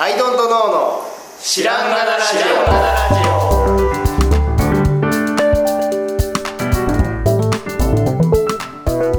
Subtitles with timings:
[0.00, 1.02] I don't know の
[1.40, 2.40] 知らんがなラジオ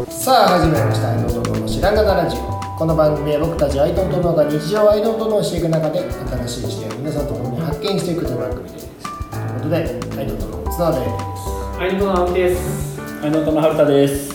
[0.09, 2.39] さあ始まりました I don't know の知らんがなラジオ
[2.77, 13.01] この番組は僕たち I don't know が日常を I don't know していく中で新しい視点を皆さんと共に発見していくという番組ですということでアイドントノーの綱田英ですアイドの青木です。
[13.01, 14.29] はい、ノートの春田です。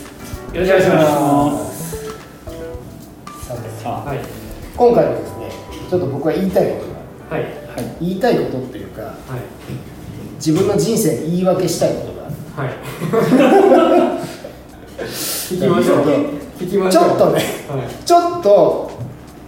[0.55, 1.75] よろしくお願いします。
[3.83, 4.19] さあ、はい。
[4.77, 5.34] 今回はですね
[5.89, 7.45] ちょっと僕は言いたいことがはい。
[7.45, 7.53] はい、
[8.01, 9.15] 言いたいことっていうかはい。
[10.37, 12.75] 自分の人生に言い訳したいことがあるはい。
[15.05, 15.99] 聞きましょう。
[16.59, 17.05] 聞きましょう。
[17.05, 17.33] ちょっとね
[17.69, 18.05] はい。
[18.05, 18.91] ちょっと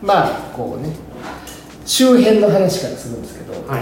[0.02, 0.94] まあこうね
[1.84, 3.80] 周辺の話からするんですけど、はい。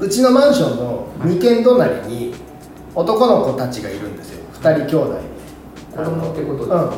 [0.00, 2.34] うちのマンションの2軒隣に
[2.94, 5.31] 男の子たちがいるんですよ2人兄弟
[5.94, 6.74] 子供ってことですか？
[6.74, 6.94] うんは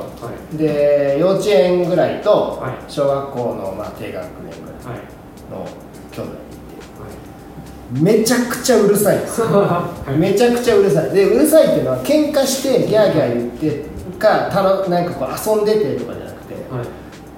[0.56, 4.86] でで幼稚園ぐらいとはい小学校のまあ低学年ぐらいい。
[4.86, 5.00] はい。
[5.50, 5.66] の
[6.12, 6.30] 兄弟
[7.92, 9.18] めちゃくちゃうるさい。
[10.16, 16.86] めちゃくちゃうるさいでうるさいっていうのは喧嘩してギャーギャー言ってかたのなんかこう遊んでてとかじゃなくてはい。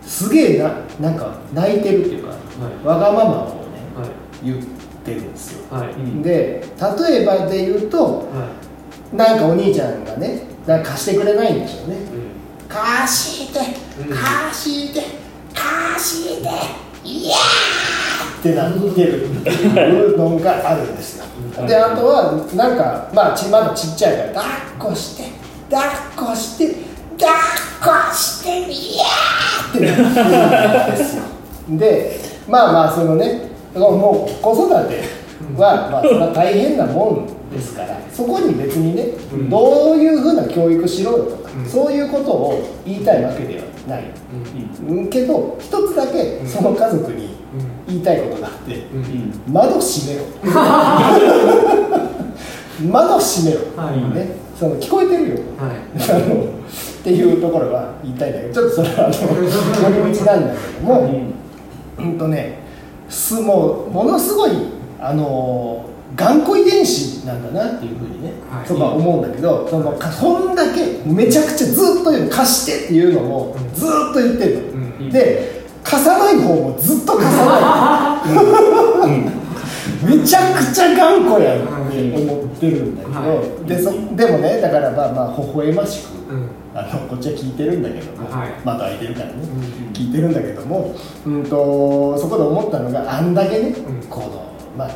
[0.02, 2.34] すげえななんか泣いてるっていうか、
[2.84, 3.52] わがままをね
[3.96, 4.10] はい。
[4.44, 4.58] 言っ
[5.04, 5.64] てるんですよ
[6.22, 6.64] で
[7.00, 8.48] 例えばで言うとは
[9.12, 9.16] い。
[9.16, 11.96] なんかお兄ちゃんがねなんか貸してくれないんでしょうね。
[11.96, 12.68] うん。
[12.68, 13.14] 貸
[13.46, 13.60] して
[14.00, 14.16] うん。
[14.16, 15.02] 貸して
[15.54, 16.48] 貸して
[17.04, 19.30] いやーってなってる。
[19.40, 21.24] っ ていうのがあるんですよ。
[21.58, 24.44] うんであとはなんかまあちまだちっちゃいから抱
[24.90, 25.24] っこして
[25.70, 26.74] 抱っこして
[27.18, 31.22] 抱っこしていやーってなってるんですよ。
[31.70, 35.02] でまあまあそのねもう子育て
[35.56, 39.50] はまあそれは大変なもんですからそこに別にねうん。
[39.50, 41.66] どういうふうな教育しろよとかうん。
[41.66, 44.04] そういうことを言いたいわけではない。
[44.88, 45.08] うん。
[45.08, 47.36] けど一つだけその家族に
[47.86, 48.86] 言いたいことがあって
[49.46, 50.24] 窓閉めろ。
[52.90, 54.14] 窓閉めろ、はい。
[54.14, 55.36] ね、その聞こえてるよ。
[55.56, 55.76] はい。
[56.10, 58.74] あのっていうところは言いたいんだけどちょっと。
[58.76, 59.14] それはあの
[60.02, 61.00] 寄り道なんだけども、
[61.98, 62.58] うん、うんとね
[63.08, 64.50] すもうものすごい
[65.00, 65.84] あの
[66.14, 68.66] 頑固遺伝子なんだなっていうふうにね、はい。
[68.66, 73.74] そ思うんだけどそのかそんだけめちゃくちゃずっと言う貸してっていうのもうん。
[73.74, 75.10] ずっと言ってるの、うん。
[75.10, 78.22] で貸さない方もずっと貸さな
[79.06, 79.46] い。
[80.04, 83.68] めちゃくちゃ頑固やんって思ってるんだけど、はい。
[83.68, 86.48] でそでもねだからまあまあ微笑ましく、うん。
[86.74, 88.50] あのこっちは聞いてるんだけども、はい。
[88.64, 89.92] まだ開いてるからね、うん。
[89.92, 93.74] 聞いてるんだけども、うん、とそこで思ったのがあんだけね、ん。
[94.08, 94.90] このまあ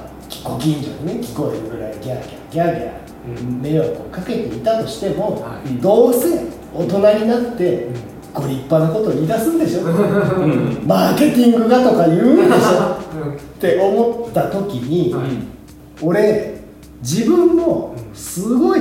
[0.44, 5.68] ご近所にね聞こえるぐらいギャーギャーギャーギャー迷惑をかけていたとしても、はい。
[5.80, 7.88] どうせ大人になって
[8.32, 13.20] ご立派なことを言い出すんでしょ、うん、マーケティングがとか言うんでしょ？
[13.24, 13.34] うん。
[13.34, 15.30] って思った時に、はい。
[16.00, 16.60] 俺
[17.02, 18.80] 自分もすごい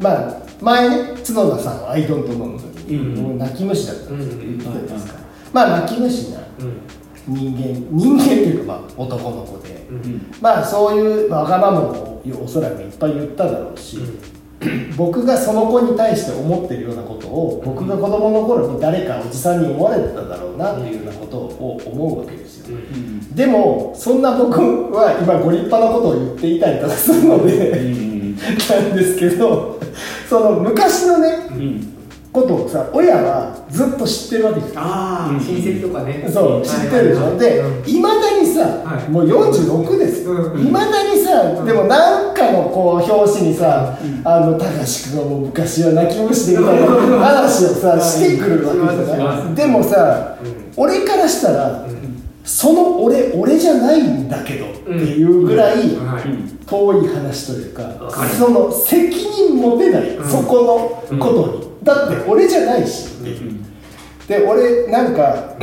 [0.00, 3.38] まあ前ね角田さんは「アイドントノー」の時に、うん。
[3.38, 4.58] 泣き虫だったんですよ、うん。
[4.58, 5.20] 言ってたじゃないですか、
[5.52, 6.72] まあ泣き虫なうん。
[7.30, 10.32] 人間人間というかまあ男の子で、うん。
[10.40, 13.98] まあそういうわがままもおそらくいっぱい言っただろうし、
[14.96, 23.34] 僕がその子に対して思ってるようなことを僕が子供の頃に誰かおじさんに思われてただろうなっていうようなことを思うわけですよ、うん。
[23.34, 24.60] でもそんな僕
[24.92, 29.78] は今ご立派なことを言っていたりとかするので、うん、 なんですけど
[30.28, 31.94] その昔のねうん、
[32.32, 34.84] ことをさ親はずっと知ってるわけじゃん。
[34.84, 36.28] ああ、親戚とかね。
[36.32, 37.36] そう知ってるでしょ？
[37.36, 37.90] でうん。
[37.90, 39.10] いまだにさ、はい。
[39.10, 40.22] もう46です。
[40.22, 41.66] いま、未だにさ、うん。
[41.66, 48.00] でもなんかのこう表紙にさうん「あの高志君がもう昔は泣き虫で」みたいな話をさはい。
[48.00, 49.54] してくるわけじゃない？
[49.54, 50.72] でもさうん。
[50.76, 51.84] 俺からしたら
[52.44, 55.78] その俺俺じゃないんだけどっていうぐらい。
[56.66, 57.82] 遠い話というか
[58.38, 60.30] その責任持てない、うん。
[60.30, 63.60] そこのことに、だって俺じゃないしっていう。
[64.28, 65.56] で俺なんか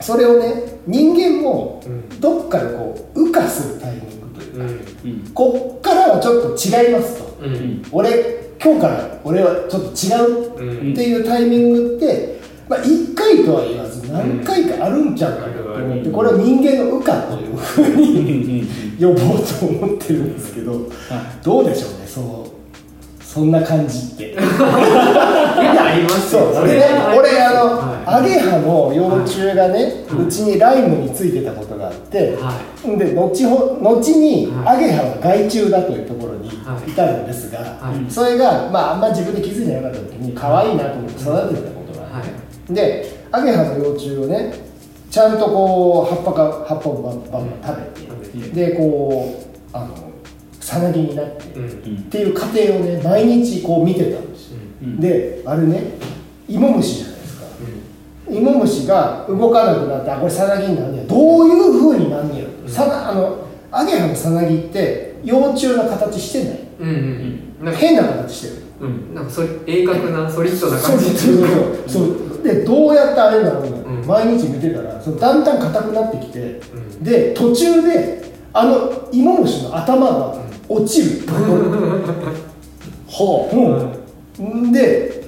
[0.00, 2.20] それをね人間もうん。
[2.20, 7.82] どっかでこう羽化するタイミングというか、こっからはちょっと違いますと、うん。
[7.90, 10.92] 俺今日から俺はちょっと違ううん。
[10.92, 16.12] っていうタイミングって、まあ、1回とは言わず何回かあるんちゃうかなと思ってうん。
[16.12, 18.60] これは人間の羽化というふううん、に
[19.00, 20.88] うん、呼ぼうと思ってるんですけど
[21.42, 22.61] どうでしょうねそう
[23.32, 24.32] そんな感じって。
[24.32, 26.50] いや、ありますよ。
[26.66, 26.84] ね
[27.16, 28.06] 俺あの、はい。
[28.06, 30.26] アゲハの幼虫がね、はい。
[30.26, 32.52] うちにライムについてたことがあって、は
[32.98, 34.76] で後ほ後に、はい。
[34.76, 36.90] アゲハは害虫だというところにはい。
[36.90, 38.10] 至るんですが、はい。
[38.10, 42.24] それが、まあ、あんま自分で気づいてなかった時に可愛いなと思って育ててたことがあっ
[42.66, 44.52] て、でアゲハの幼虫をね
[45.10, 48.68] ちゃんとこう葉っぱが葉っぱをバンバンバン食べて、食べて。
[48.68, 49.40] でこ
[49.72, 50.11] うあの
[50.62, 51.96] さなぎになって、うん。
[51.98, 55.00] っていう過程をね毎日こう見てたんですよ、うん。
[55.00, 55.98] であれね
[56.48, 57.46] 芋虫じゃないですか。
[58.30, 66.58] 芋虫が動かなくなってあこれさなぎになんねやどういうふうになんねやろ、さなあのアゲハのさなぎって幼虫の形してない。
[66.80, 67.64] うんうん。
[67.64, 68.62] なんか変な形してる。
[68.80, 69.14] うん。
[69.14, 71.04] なんかそれ鋭角なソリッドな感じ。
[71.06, 71.48] そうそう
[71.88, 72.42] そうそう。
[72.42, 73.60] でどうやってあれなの。
[73.60, 74.06] か、ん。
[74.06, 77.04] 毎日見てたらそのだんだん硬くなってきて、うん。
[77.04, 78.22] で途中で
[78.52, 80.42] あの芋虫の頭が
[80.72, 81.22] 落ちる、
[83.06, 83.50] ほ
[84.38, 84.72] うん。
[84.72, 85.22] で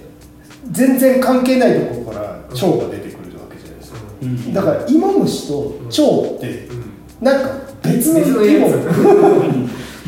[0.70, 4.24] 全然関係ないところから蝶が出てくるわけじゃないですか、う。
[4.24, 4.54] うん。
[4.54, 6.84] だから芋虫と蝶ってうん。
[7.20, 8.76] なんか別の生き物。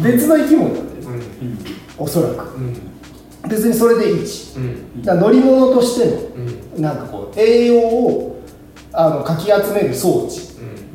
[0.03, 1.11] 別の 生き物なんだよ
[1.43, 1.59] うん。
[1.99, 2.57] おそらく。
[2.57, 3.51] うん。
[3.51, 4.57] 別にそれでいいし。
[4.57, 4.61] う
[4.99, 5.03] ん。
[5.03, 6.13] だ乗り物としての
[6.77, 6.83] うん。
[6.83, 8.41] なんかこう栄養を
[8.93, 10.41] あのかき集める装置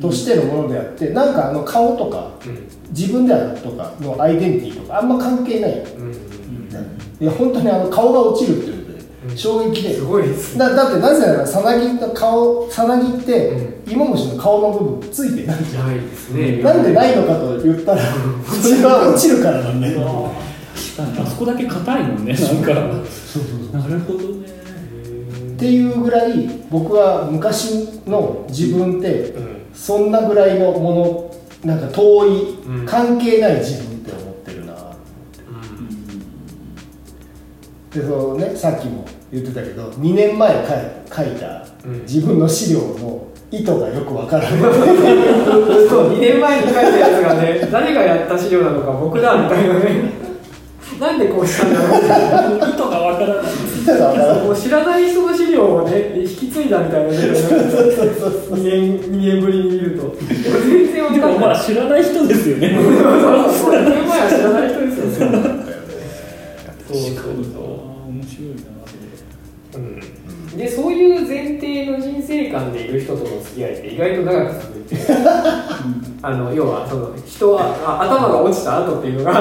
[0.00, 0.02] ん。
[0.02, 5.78] としてのものであってなんかあの顔とかうん自分であるとかのアイデンティティとかあんま関係ない。
[5.78, 6.12] うん
[7.20, 9.94] いや本当にあの顔が落ちるっていう衝撃で。
[9.94, 10.58] すごいですね。
[10.58, 16.56] だだってなぜならさなぎの顔さなぎってう芋虫の顔の部分ついてないじゃないですね。
[16.56, 18.02] ん なんでないのかと言ったら
[18.60, 20.32] それは落ちるからなんだよ。
[20.98, 22.74] あそこだけ硬いもんね、なんか。
[22.74, 24.46] なるほどね。
[25.52, 29.52] っていうぐらい僕は昔の自分ってうん。
[29.74, 31.31] そんなぐらいのもの
[31.64, 32.86] なんか遠い、うん。
[32.86, 34.74] 関係ない自分って思ってるな。
[37.94, 40.54] でそのねさっきも言ってたけど2年前
[41.12, 42.02] 書い書いたうん。
[42.02, 44.60] 自分の資料の意図がよくわからない。
[45.88, 50.22] そう2年前に書いたやつがね誰がやった資料なのか僕だみたいなね。
[50.98, 51.96] なんでこうしたんだろ
[52.54, 53.36] う意図がわからない。
[53.36, 53.44] 意図がわからない。
[53.44, 57.16] もう知らない人の資料をね引き継いだみたいなね。
[57.16, 60.14] 2年二年ぶりに見ると。
[60.18, 62.74] 全然わでもまかんないあ 知らない人ですよね。
[62.74, 65.38] そうそう2年前は知らない人ですよね。
[66.86, 67.32] そうそう
[68.08, 69.01] 面白いな。
[69.74, 74.96] うん、でそういう前提の人生観でいる人との付き合いって意外と長く続いて
[76.22, 79.32] あの要はその人はあ頭が落ちた後っていうのが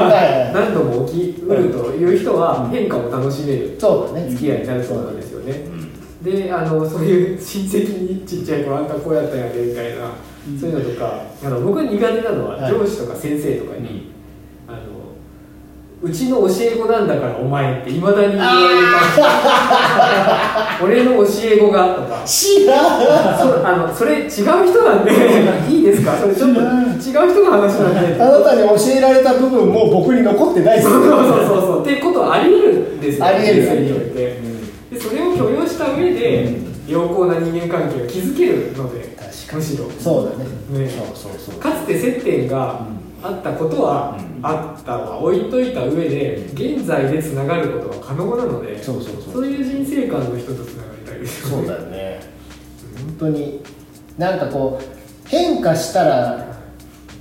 [0.54, 4.30] 何度も起きうるという人は変化を楽しめるそうだね。
[4.30, 5.66] 付き合いになるそうなんですよね。
[6.24, 10.12] であのそういう親戚にちっちゃい子あんたこうやったんやでみたいな、
[10.60, 12.72] そういうのとかあの僕が苦手なのははい。
[12.72, 14.11] 上司とか先生とかに、
[16.03, 18.50] うちの教え子なんだからお前っていまだに言われ
[20.80, 22.24] た俺の教え子がとか。
[22.25, 23.38] 知らん。
[23.38, 25.12] そあのそれ違う人なんで。
[25.69, 26.18] いいですか？
[26.18, 27.13] それちょっと違う人
[27.45, 28.19] の話なんで。
[28.19, 31.81] あなたに教えられた部分も僕に残ってないですそうそうそうそう。
[31.83, 33.25] っていうことはあり得るんですよ。
[33.25, 33.81] あり得る。
[33.81, 34.39] において。
[34.92, 36.57] でそれを許容した上で
[36.88, 39.88] 良好な人間関係を築けるので確むしろ。
[40.00, 40.45] そうだね。
[40.86, 40.89] ね。
[40.89, 41.59] そうそうそう。
[41.59, 42.88] かつて接点が
[43.21, 49.45] あったことはあったは置いといた上で現在でつながることは可能なのでそうそうそうそう。
[49.45, 52.19] いう人生観の人とつながりたいですよそうだねよね。
[53.17, 53.61] 本当に
[54.17, 56.45] なんかこう変化したら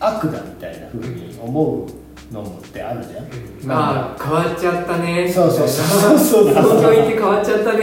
[0.01, 3.27] 悪だみたいなふうに思うのもってあるじゃん、
[3.67, 5.31] まあ変わっちゃったね。
[5.31, 6.45] そうそうそうそうそう。
[6.45, 7.75] そうそうそうわっちゃそう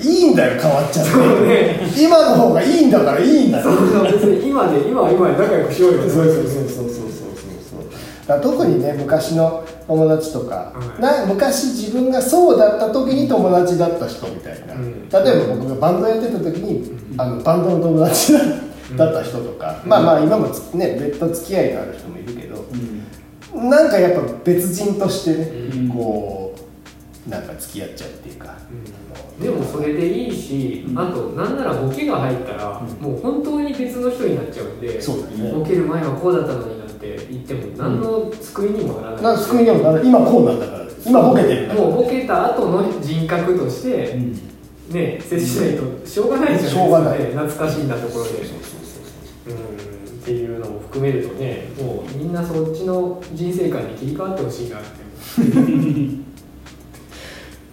[0.00, 1.80] いいんだよ変わっちゃって、そうね。
[1.98, 3.64] 今の方がいいんだからいいんだよ。
[3.64, 6.02] そうそう別に今で今は今で仲良くしようよ。
[6.02, 7.19] そうそうそうそうそうそう。
[8.30, 15.08] だ特にね昔の友達とか、うんな昔自分がそうだった時に友達だった人みたいな、うん。
[15.08, 18.40] 例えば僕がバンドやってた時に、あのバンドの友達だ
[18.96, 22.66] だった人とか、まあまあ今もつね別途付き合いがある人もいるけど、
[23.54, 25.44] なんかやっぱ別人としてね、
[25.74, 25.88] うん。
[25.88, 26.54] こ
[27.26, 28.56] うなんか付き合っちゃうっていうか、
[29.40, 35.00] でもそれでいいし、あとなんならボケが入ったら、もう本当に別の人になっちゃうんでね。
[35.52, 40.80] ボケる前はこうだったのになって言っても何の救いにもならない、救いにもなる今こうなんだから。
[41.02, 44.18] 今ボケてるもうボケた後の人格として、
[44.90, 47.18] ね接しないとしょうがないじゃないですか、ね、しょうがない。
[47.18, 48.32] 懐かしいんだところで。
[48.32, 48.36] うん。
[50.20, 54.88] っていうのも含めるとねもうみんなそっちの人生観に切り替わってほしいなって。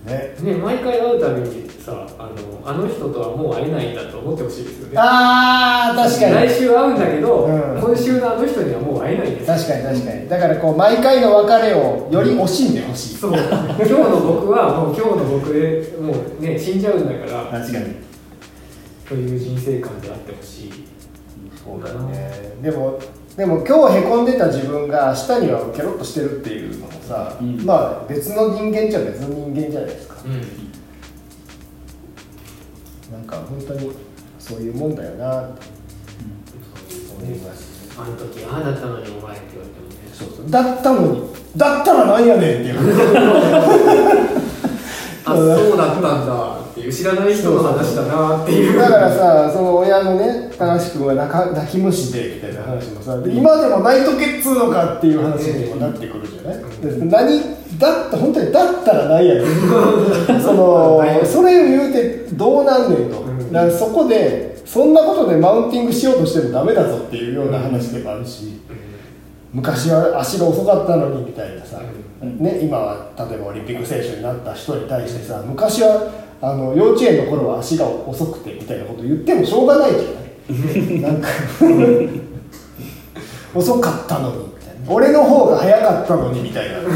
[0.07, 0.37] ね。
[0.41, 4.95] ね毎回会うたびにさあのあの人とはもう会えないんだと思ってほしいですよね。
[4.97, 6.33] あー確かに。
[6.49, 7.79] 来週会うんだけど、うん。
[7.79, 10.27] 今週のあの人にはもう会えないんです確かに確かに。
[10.27, 13.31] だからこう毎回の別れをより惜しんでほしい、そう。
[13.31, 17.95] 今日の僕はもう今日の僕でもうね死んじゃうんだから確かに。
[19.07, 20.73] という人生観であってほしい。
[21.55, 22.51] そうだね。
[22.61, 22.99] でも
[23.37, 27.65] でも今日へこんでた自分が明日にはケロッとしてるっていうのもさ、うん。
[27.65, 30.17] まあ別の人間じゃ別の人間じゃないですか。
[30.25, 30.67] うん
[33.11, 33.91] なんか本当に
[34.39, 35.61] そういうもんだよなって
[37.19, 41.21] 思いますあの時ああだったのにお前って言われてもねそうそうだったのに
[41.55, 44.37] だったらなんやねんっていう。
[45.27, 51.15] あそうだったんだっていう知らない人の話だなっていうだからさその親のね高橋君は
[51.53, 59.45] 泣き虫でみたいな話もさで今でも泣いとけっつうのかっていう話にもなってくるじゃない、で何だって本当にだったらなんやねん。
[60.41, 63.51] そのそれを言うてどうなんねんと、うん。
[63.51, 68.61] だからそこでそんなことでマウンティングしようとしてもダメだぞっていうような話でもあるし、
[69.53, 71.79] 昔は足が遅かったのにみたいなさ、
[72.21, 80.17] ね、今は例えばオリンピック選手になった人に対してさ昔はあの幼稚園の頃は足が遅くてみたいなこと言ってもしょうがないじゃない。
[81.01, 81.27] なんか
[83.55, 84.46] 遅かったのに
[84.87, 86.79] 俺の方が早かったのにみたいな。
[86.79, 86.91] 言っ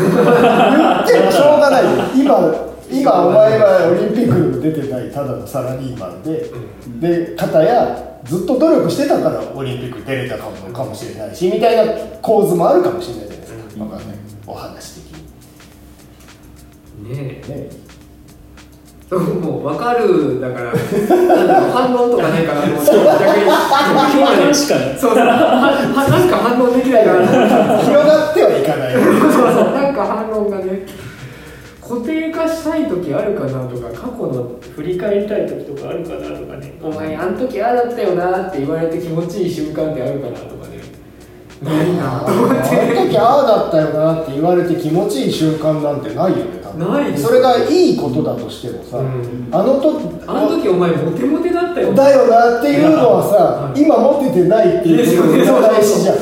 [1.07, 1.89] てもしょうがないよ。
[2.15, 6.51] 今今お前はオリンピック出てないただのサラリーマンで、
[6.99, 14.17] で片やずっと努力してたからオリンピック出れたかもかもしれないしみたいな構図もあるかもしれないじゃないですか、わかんない。
[14.45, 15.21] お話的ね
[17.09, 17.11] え。
[17.13, 17.17] に
[17.63, 17.69] ね
[19.11, 23.43] そうもう分かるだからなんだろう反論とかないかなと思って逆に。
[23.43, 25.15] 共感しかないそう。
[25.17, 27.27] なんか反論できないかな
[27.83, 28.93] 広がってはいかない。
[28.93, 30.85] そうそうなんか反論がね
[31.81, 36.73] 固定化したい時あるかなとか過去の振り返りたい時とかあるかなとかね。
[36.81, 40.79] お前あの時ああだったよなって言われて気持ちいい瞬間ってあるかなとかね。
[41.61, 49.49] ないなあの時ああだったよなって言われて気持ちいい瞬間なんてないよねないそれがいいことだとしてもさ、うん。
[49.51, 51.93] あの時あの時お前モテモテだったよ。
[51.93, 53.35] だよなっていうのはさ、
[53.69, 53.81] はい。
[53.81, 56.17] 今持ててないっていうことが大事じゃん。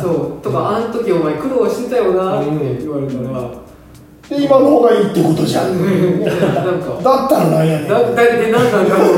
[0.00, 0.42] そう。
[0.42, 3.50] とかあの時お前苦労してたよなって言われたら、
[4.28, 5.78] で今の方がいいってことじゃん。
[6.24, 7.00] なんか。
[7.02, 7.88] だったらなんやねん。
[7.88, 9.16] だだって何なんだろう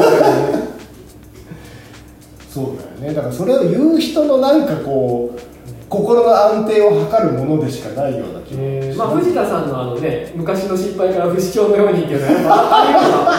[2.49, 3.15] そうだよね。
[3.15, 5.41] だからそれを言う人のなんかこう
[5.89, 12.51] 心の安定を図るものでしかないような気もまあ、藤田さんのあのね昔の失敗から不死鳥のようにっていうのはやっぱ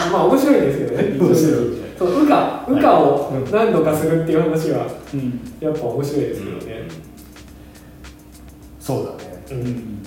[0.06, 1.80] あまあ面白いですよね 面白い。
[1.98, 5.40] そう羽化羽化を何度かするっていう話はうん。
[5.60, 6.88] やっぱ面白いですけどね、
[8.80, 9.44] そうだね。
[9.50, 10.02] うん。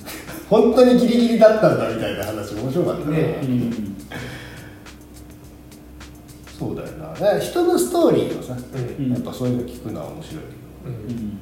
[0.50, 3.96] 本当にギリギリだったんだみたいな話面白かったねねうん。
[6.58, 7.12] そうだよな。
[7.12, 8.56] だから人のストーリーをさ、
[8.98, 9.12] うん。
[9.12, 11.38] やっぱそういうの聞くのは面白いけうん。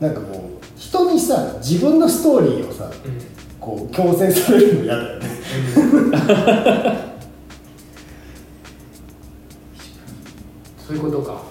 [0.00, 0.57] どなんかもう
[0.98, 2.90] 人にさ自分のストーリーをさ
[3.60, 5.28] こう強制されるの嫌だよね。
[10.86, 11.42] そういうことか、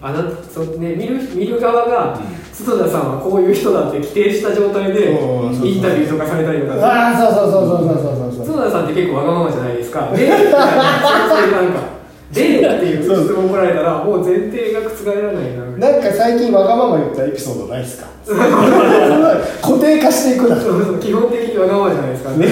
[0.00, 2.20] あなそうね、見る見る側が
[2.56, 5.66] 角田さんはこういう人だって規定した状態でうんそうそう。
[5.66, 6.74] インタビューとかされたりとか。
[6.76, 8.56] ああそうそうそうそうそうそうそう。
[8.56, 10.10] 角田さんって結構わがままじゃないですか。
[10.14, 11.93] でみたいなそういうなんか
[12.34, 15.90] でっていう質問来られたらもう前提が覆らないなな。
[15.92, 18.08] なんか最近わがまま言ったエピソードないっすか？
[19.62, 20.56] 固定化していくな。
[20.60, 22.30] そうそう基本的にわがままじゃないですか。
[22.36, 22.46] ね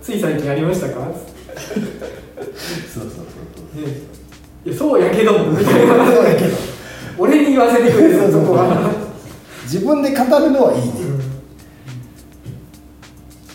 [0.00, 0.94] つい最近ありましたか？
[0.94, 1.00] そ
[3.00, 3.16] うそうそ
[3.80, 3.86] うね。
[4.64, 6.06] いやそうやけどみたいな。
[6.06, 6.56] そうやけど。
[7.18, 8.90] 俺に言わせてくれるそこは。
[9.64, 10.84] 自分で語るのはいいね、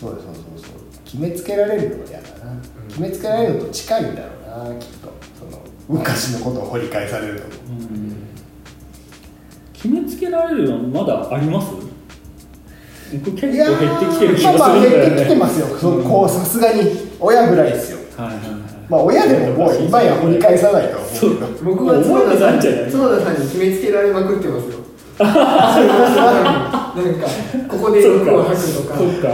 [0.00, 0.22] そうそうそう
[0.56, 0.72] そう。
[1.04, 2.52] 決めつけられるのは嫌だな、
[2.88, 7.46] 決めつけられるのと近いんだろうなきっとその昔のことを掘り返されるのも
[9.72, 11.68] 決めつけられるのまだあります？
[13.12, 15.36] 僕結構いや減ってきてる気がするんだよ減ってきてね。
[15.40, 16.82] ますよ、そのこうさすがに
[17.18, 17.98] 親ぐらいですよ。
[18.16, 18.50] はいはいはい。
[18.88, 22.70] まあ親でももう今や掘り返さないとは思うけど僕は角田さん角
[23.18, 24.78] 田さんに決めつけられまくってますよ。
[25.18, 25.34] なん
[27.18, 27.26] か
[27.68, 28.94] ここで服を履くとか。
[28.96, 29.28] こういうの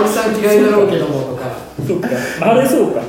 [0.00, 1.42] 青木さん嫌いだろうけどもとか。
[1.86, 2.08] そっか。
[2.40, 3.02] あれそうか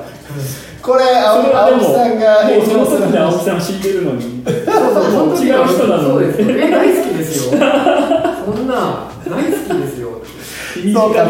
[0.86, 1.42] これ青
[1.80, 4.44] 木さんがもうその時で青木さん知ってるのに。
[4.46, 6.42] そうそう違う人なのそうです。
[6.42, 7.60] え大好きですよ。
[8.46, 10.22] そんな大好きですよ。
[10.84, 11.26] 身そうか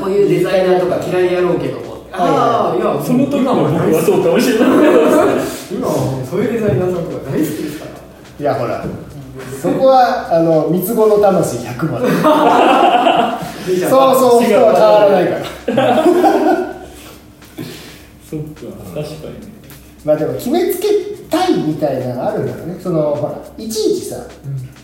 [0.00, 1.94] こういうデザイナーとか嫌いやろうけども。
[2.12, 4.68] ああいやたその時の今僕はそうかもしれない。
[5.68, 7.90] き 今はそういうデザイナーさんとか大好きですから。
[8.38, 8.84] いやほら
[9.60, 12.08] そこはあの三つ子の魂100まで
[13.88, 15.38] そうそう人は変わらないか
[15.74, 16.63] ら
[18.28, 19.40] そっか確かに。
[19.40, 19.54] ね
[20.04, 20.88] まあでも決めつけ
[21.30, 22.76] たいみたいなのがあるんだろうね。
[22.80, 24.26] そのほらいちいちさ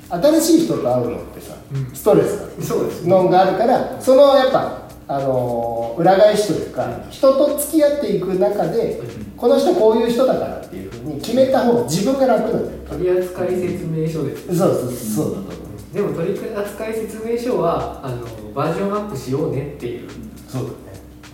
[0.08, 1.94] 新しい人と会うのってさ、うん。
[1.94, 2.58] ストレス。
[2.58, 3.10] だそうですね。
[3.10, 9.00] のがあるからそのやっぱあのー裏返しというか人と付き合っていく中で
[9.36, 12.78] この人こういう人だからっていうふうに決めた方が自分が楽なんだよ。
[12.88, 14.56] 取扱説明書です。
[14.56, 15.48] そうそうそうだと思
[15.92, 20.08] うでも取扱説明書はあのバージョンアップしようねっていう。
[20.48, 20.89] そうだね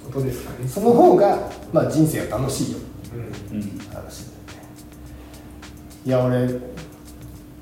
[0.06, 0.68] ことですかね。
[0.68, 2.78] その方が、まあ、人生は楽しいよ。
[3.52, 3.56] うん。
[3.56, 4.26] うん話
[6.04, 6.46] いや俺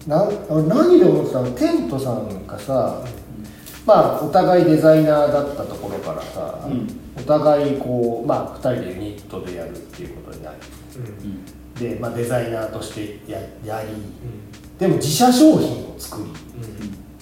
[0.07, 1.51] な俺何で思ってたの？
[1.53, 3.03] テントさんがさ
[3.87, 6.87] まあお互いデザイナーだったところからさ、うん。
[7.17, 10.57] お互いこうまあ2人でユニットでやるっていうことになり
[10.97, 11.45] うん。
[11.75, 14.79] で、まあ、デザイナーとしてややりうん。
[14.79, 16.31] でも自社商品を作り。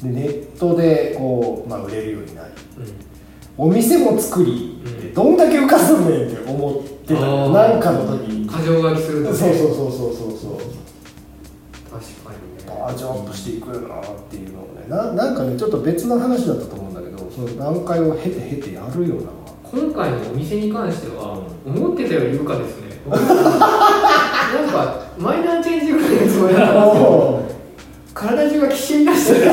[0.05, 0.15] うん。
[0.15, 2.49] でネットでこう、まあ、売れるようになり。
[2.79, 3.12] うん
[3.57, 4.81] お店も作り
[5.15, 8.49] どんだけ浮かすんねんって思ってたなんかの時に。
[8.49, 9.37] 過剰書きするとね。
[9.37, 10.59] そうそうそうそうそうそう。
[11.91, 12.81] 確かにね。
[12.81, 14.87] バージョンアップしていくよなっていうのをね。
[14.89, 19.31] ななんかねちょっと別の話だったと思うんだけどその段階を経て経てやるよな。
[19.71, 23.01] 今回のお店に関しては思ってたより優香ですね。
[23.09, 23.21] なん
[24.69, 27.43] かマイナーチェンジぐらいのつもりだったんですけど
[28.15, 29.27] 体中がきしみ出し。
[29.35, 29.49] て て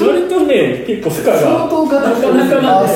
[0.00, 2.88] 割とね結構負荷が相当ガタガタなかなかあね。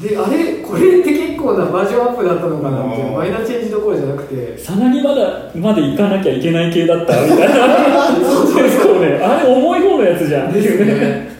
[0.00, 4.56] そであれこれって結構なバージョンアップだったのかなってうんマイナーチェンジどころじゃなくて。
[4.56, 7.46] さなぎまだまで行かなきゃいけない系だったみたいな。
[8.16, 9.18] 結構ね。
[9.22, 10.50] あれ重い方のやつじゃん。
[10.50, 10.84] ってね。
[10.86, 11.30] ね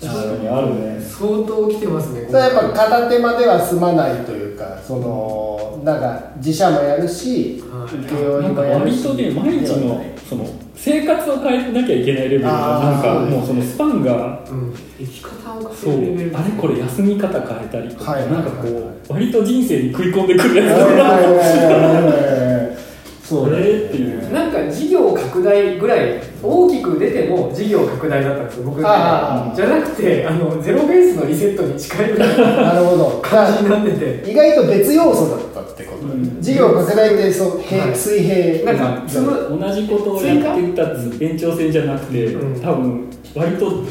[0.00, 0.90] 確かにあるね。
[1.20, 7.96] 相当来てますねうそれはやっぱ片手間では済まないというかそのなんか自社もやるしはい。
[8.04, 14.74] 請負なんかもやるし割とね毎日のその生活を変えなきゃいけないレベルがなんかもうそのスパンがうん。
[14.98, 16.38] 生き方をそう変えるレベル。
[16.38, 18.30] あれこれ休み方変えたりとかはい。
[18.30, 18.68] なんかこ
[19.08, 22.76] う割と人生に食い込んでくるやつはいはいがはいはいはい。
[23.24, 24.32] そうっていう。
[24.32, 33.20] なんか事業拡大ぐらい大きく出ても事業拡大だったんですよ僕じゃなくてあのゼロベースのリセットに近いぐらいのなるほど。
[33.22, 33.92] 感じになって
[34.22, 34.30] て。
[34.30, 36.40] 意外と別要素だったってことうん。
[36.40, 37.96] 事業拡大ってそう平はい。
[37.96, 38.72] 水平。
[38.72, 42.60] なんかつむ同じことをやってた延長線じゃなくて、うん。
[42.60, 43.84] 多分割と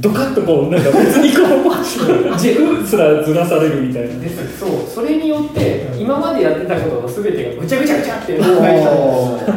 [0.00, 4.08] ドカッとこうなんか別にこう 軸すらずらされるみたいな。
[4.20, 4.70] ですそう。
[4.92, 9.54] それによって今までやってたことの全てがぐちゃぐちゃぐちゃって崩壊したんですよ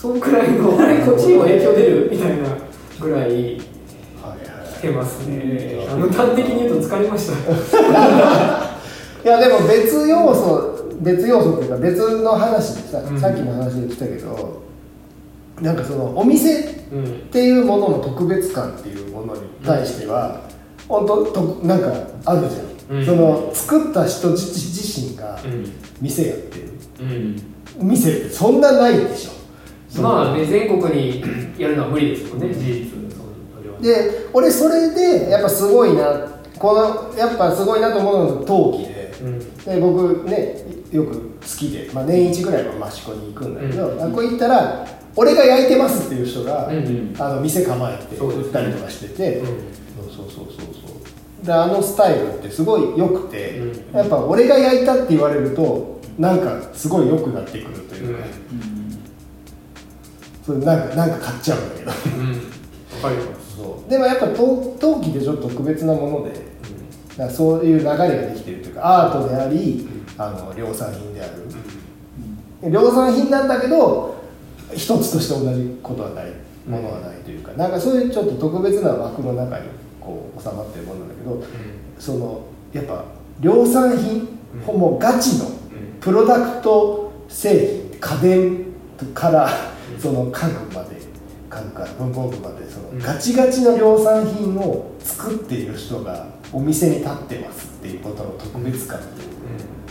[0.00, 2.36] そうくらいのあれ こっちにも影響出るみたいな
[3.00, 3.58] ぐらいはいはい
[4.78, 5.86] 来てますね。
[5.92, 7.32] あの端的に言うと疲れました。
[9.24, 13.20] いやでも別要素別要素っていうか別の話でさ、うん。
[13.20, 14.62] さっきの話で来たけど
[15.60, 17.04] なんかそのお店っうん。
[17.32, 20.40] ていうものの特別感っていうものに対しては、
[20.88, 21.92] 本当となんか
[22.24, 23.04] あるじゃん、うん。
[23.04, 25.66] その作った人自自身がうん。
[26.00, 26.68] 店やってる。
[27.80, 27.88] うん。
[27.88, 29.37] 店ってそんなないでしょ
[30.00, 31.22] まあね全国に
[31.58, 32.98] やるのは無理ですもんね事実
[33.80, 36.26] で俺それでやっぱすごいな
[36.58, 39.56] このやっぱすごいなと思うのが陶器でうん。
[39.64, 44.02] で僕ねよく好きで、まあ、年一ぐらいは益子に行くんだけど、うん。
[44.02, 49.46] あ行ったら俺が焼いてますっていう人が、うんあの店構えて売ったりとかしてて、うん。
[49.46, 53.96] そうそうそうそうであのスタイルってすごい良くて、うん。
[53.96, 58.24] やっぱ俺が焼いたって言われるとなんかすごい良くなってくるというか、
[60.48, 61.62] それなんかなんか買っちゃうん。
[61.62, 63.22] だけど
[63.54, 63.90] そう。
[63.90, 74.16] でもやっぱ陶陶器ってちょっと特別なものでだからそういう流れができてるというかアートでありあの量産品である、量産品なんだけど
[74.74, 76.32] 一つとして同じことはない
[76.66, 79.68] ものはないというか、なんかそういうちょっと特別な枠の中に
[80.00, 81.44] こう収まってるものだけど
[81.98, 82.40] その
[82.72, 83.04] やっぱ
[83.40, 85.50] 量産品、うんもうガチの
[86.00, 88.64] プロダクト製品家電
[89.12, 89.50] から
[89.98, 90.96] その家具まで
[91.50, 99.08] 家具から文房具までそのうんガチガチの量産品を作っている人がお店に立ってますっていうことの特別感って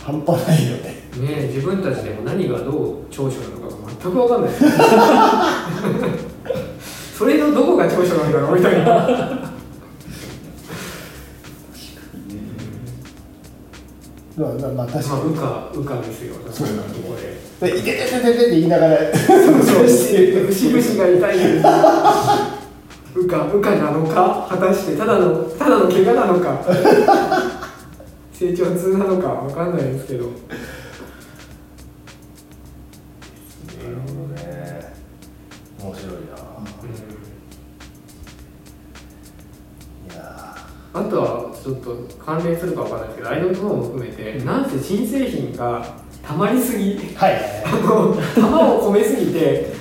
[0.02, 0.94] 半端ないよね。
[1.16, 4.50] うんねえ自分たちでも何がどう長所なのかが全く分かんない。
[7.18, 9.47] それのどこが長所なんだろうみたいな
[14.38, 16.34] まあまあまあ確まあかに、羽化羽化ですよ。
[16.52, 17.72] そういうところで。
[17.72, 18.98] で「いててててて」って言いながら。
[19.16, 21.62] そう 節々が痛いです。
[21.64, 26.60] 羽化羽化なのか果たしてただのただの怪我なのか。
[28.32, 30.26] 成長痛なのか分かんないですけど
[42.28, 47.32] 関連するかわかんないですけどアイドルの方も含めてなんせ新製品がたまりすぎーはい。
[47.32, 49.72] はいあの玉を込めすぎて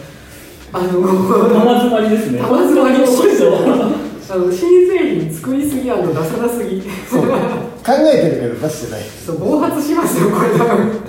[0.71, 2.39] あの玉詰まりですね。
[2.39, 6.81] 玉詰まりを起こしてあの新製品作りすぎ出さなすぎ。
[7.09, 7.27] そう。
[7.27, 9.03] 考えてるけど出してない。
[9.03, 11.01] そう暴発しますよこれ多分。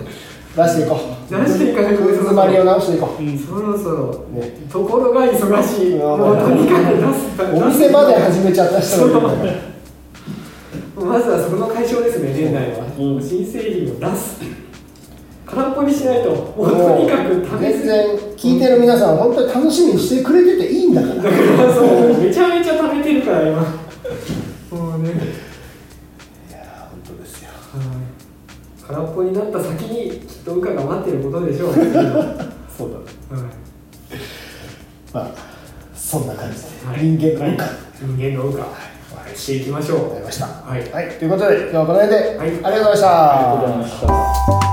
[0.57, 1.39] 出していこう。
[1.39, 3.39] 出していかないと空詰まりを直していこう、うん。
[3.39, 4.53] そろそろね。
[4.73, 5.93] ところが忙しい。
[5.95, 6.01] うん。
[6.01, 9.78] もうとにかく出すお店まで始めちゃった人がいるから
[11.05, 13.23] まずはそこの解消ですね年内は、うん。
[13.23, 14.41] 新製品を出す。
[15.47, 21.15] 空っぽにしないともうとにかく食べ過ぎ全然聞いてる皆さん本当に楽しみにしてくれてていいんだから。
[21.15, 23.63] だからそうめちゃめちゃ食べてるから今。
[24.71, 25.09] もうね。
[25.09, 25.13] い
[26.53, 27.51] や本当ですよ。
[27.51, 28.19] はい。
[28.87, 31.79] 空っぽになった先にきっと羽化が待ってることでしょう、はい、
[32.77, 33.49] そうだね。
[35.13, 35.31] まあ
[35.95, 37.05] そんな感じで、はい。
[37.05, 37.67] 人間の文化
[38.01, 38.88] 人間の羽化
[39.39, 40.09] していきましょう。
[40.09, 40.47] ございました。
[40.47, 40.91] はい。
[40.91, 42.49] はい、ということで今日はこの辺で、はい。
[42.49, 43.35] ありがとうございました。
[43.35, 44.68] ありがとうございました